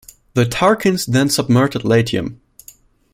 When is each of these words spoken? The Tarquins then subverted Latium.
The 0.33 0.45
Tarquins 0.47 1.05
then 1.05 1.29
subverted 1.29 1.85
Latium. 1.85 2.41